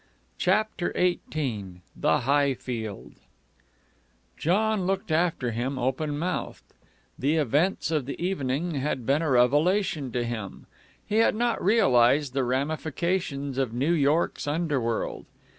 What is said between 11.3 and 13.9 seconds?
not realized the ramifications of